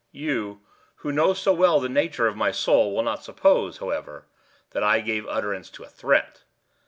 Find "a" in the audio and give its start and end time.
5.83-5.87